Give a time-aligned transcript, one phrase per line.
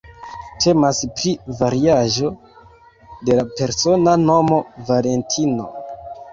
[0.63, 2.33] Temas pri variaĵo
[3.29, 5.73] de la persona nomo "Valentino".